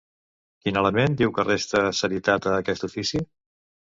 Quin 0.63 0.79
element 0.81 1.17
diu 1.19 1.33
que 1.35 1.43
resta 1.49 1.83
serietat 1.99 2.47
a 2.49 2.55
aquest 2.63 2.87
ofici? 2.89 3.21